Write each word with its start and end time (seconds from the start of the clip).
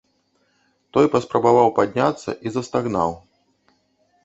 Той 0.97 1.05
паспрабаваў 1.15 1.69
падняцца 1.77 2.29
і 2.49 2.55
застагнаў. 2.59 3.09